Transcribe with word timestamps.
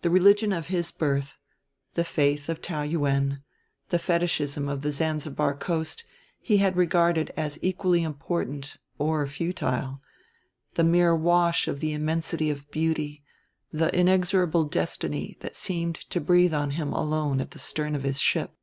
The 0.00 0.10
religion 0.10 0.52
of 0.52 0.66
his 0.66 0.90
birth, 0.90 1.38
the 1.94 2.02
faith 2.02 2.48
of 2.48 2.60
Taou 2.60 2.82
Yuen, 2.82 3.44
the 3.90 3.98
fetishism 4.00 4.68
of 4.68 4.80
the 4.82 4.90
Zanzibar 4.90 5.54
Coast, 5.56 6.02
he 6.40 6.56
had 6.56 6.76
regarded 6.76 7.30
as 7.36 7.60
equally 7.62 8.02
important, 8.02 8.78
or 8.98 9.24
futile 9.28 10.00
the 10.74 10.82
mere 10.82 11.14
wash 11.14 11.68
of 11.68 11.78
the 11.78 11.92
immensity 11.92 12.50
of 12.50 12.72
beauty, 12.72 13.22
the 13.72 13.96
inexorable 13.96 14.64
destiny, 14.64 15.36
that 15.42 15.52
had 15.52 15.56
seemed 15.56 15.94
to 15.94 16.20
breathe 16.20 16.52
on 16.54 16.72
him 16.72 16.92
alone 16.92 17.40
at 17.40 17.52
the 17.52 17.60
stern 17.60 17.94
of 17.94 18.02
his 18.02 18.18
ship. 18.18 18.56